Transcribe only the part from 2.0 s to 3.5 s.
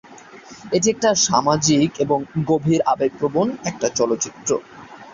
এবং গভীর আবেগপ্রবণ